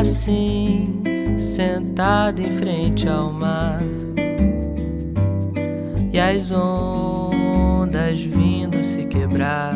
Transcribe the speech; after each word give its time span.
assim, 0.00 1.02
sentado 1.38 2.40
em 2.40 2.50
frente 2.50 3.08
ao 3.08 3.32
mar. 3.32 3.80
E 6.12 6.18
as 6.18 6.50
ondas 6.50 8.20
vindo 8.20 8.84
se 8.84 9.04
quebrar. 9.04 9.74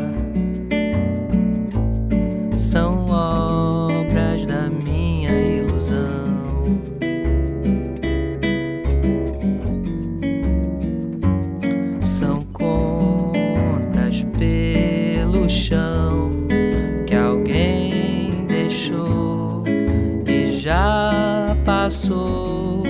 Passou, 21.90 22.84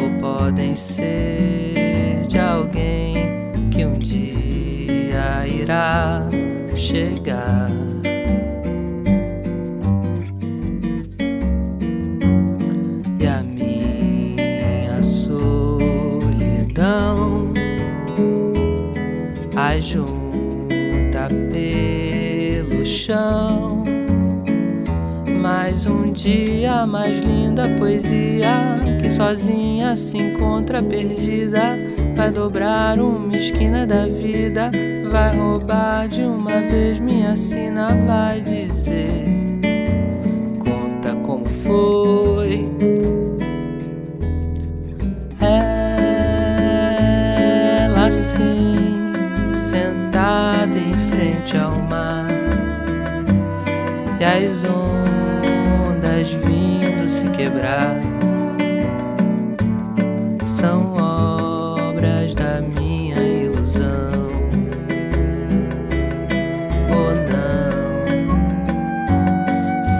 ou 0.00 0.10
podem 0.20 0.76
ser 0.76 2.24
de 2.28 2.38
alguém 2.38 3.16
que 3.72 3.84
um 3.84 3.92
dia 3.94 5.48
irá 5.48 6.28
chegar. 6.76 7.72
E 13.18 13.26
a 13.26 13.42
minha 13.42 15.02
solidão 15.02 16.22
ajunta 19.56 21.28
pelo 21.50 22.86
chão. 22.86 23.85
Dia, 26.16 26.86
mais 26.86 27.18
linda 27.18 27.68
poesia 27.78 28.74
que 29.02 29.10
sozinha 29.10 29.94
se 29.94 30.16
encontra 30.16 30.82
perdida. 30.82 31.76
Vai 32.16 32.30
dobrar 32.30 32.98
uma 32.98 33.36
esquina 33.36 33.86
da 33.86 34.06
vida, 34.06 34.70
vai 35.10 35.36
roubar 35.36 36.08
de 36.08 36.22
uma 36.22 36.62
vez 36.62 36.98
minha 36.98 37.36
sina, 37.36 37.94
vai 38.06 38.40
dizer: 38.40 39.26
Conta 40.58 41.14
como 41.16 41.44
foi. 41.46 42.64
Ela 47.78 48.06
assim, 48.06 48.74
sentada 49.54 50.78
em 50.78 50.94
frente 51.10 51.58
ao 51.58 51.78
mar, 51.82 52.26
e 54.18 54.24
as 54.24 54.64
ondas 54.64 55.15
vindo 56.30 57.08
se 57.08 57.28
quebrar 57.30 57.96
são 60.46 60.92
obras 60.94 62.34
da 62.34 62.60
minha 62.62 63.16
ilusão. 63.22 64.30
Ou 66.90 67.14
não, 67.30 68.24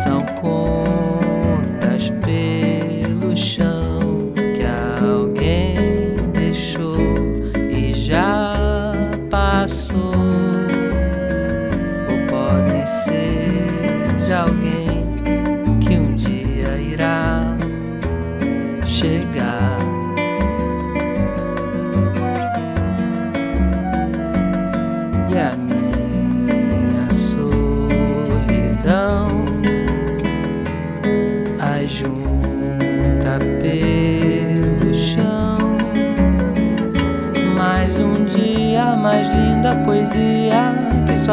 são 0.03 0.21
contas 0.41 2.11
pelo 2.25 3.37
chão 3.37 4.33
que 4.35 4.65
alguém 5.05 6.17
deixou 6.33 6.99
e 7.71 7.93
já 7.93 8.93
passou. 9.31 10.15
Ou 12.09 12.17
podem 12.29 12.87
ser 12.87 13.26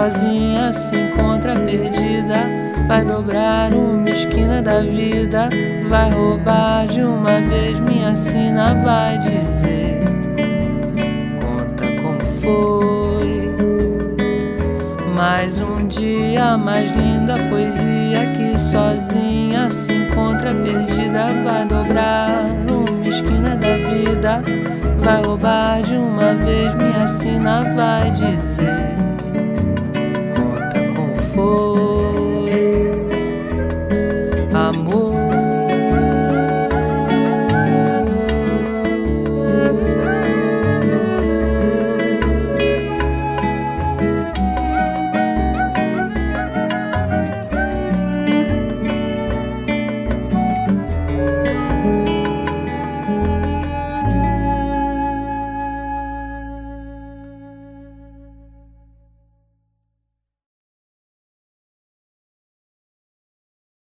sozinha 0.03 0.73
se 0.73 0.97
encontra 0.97 1.55
perdida. 1.55 2.51
Vai 2.87 3.05
dobrar 3.05 3.73
uma 3.73 4.09
esquina 4.09 4.61
da 4.61 4.81
vida, 4.81 5.47
vai 5.87 6.09
roubar 6.09 6.85
de 6.87 7.01
uma 7.01 7.39
vez 7.39 7.79
minha 7.79 8.13
sina, 8.15 8.75
vai 8.83 9.17
dizer: 9.19 10.03
Conta 11.39 11.85
como 12.01 12.19
foi. 12.41 13.55
Mais 15.15 15.57
um 15.59 15.87
dia, 15.87 16.57
mais 16.57 16.91
linda 16.91 17.35
poesia 17.49 18.27
que 18.35 18.59
sozinha 18.59 19.71
se 19.71 19.93
encontra 19.93 20.53
perdida. 20.53 21.27
Vai 21.45 21.65
dobrar 21.65 22.45
uma 22.69 23.07
esquina 23.07 23.55
da 23.55 23.77
vida, 23.89 24.41
vai 24.99 25.23
roubar 25.23 25.81
de 25.81 25.95
uma 25.95 26.35
vez 26.35 26.75
minha 26.75 27.07
sina, 27.07 27.61
vai 27.73 28.11
dizer. 28.11 28.72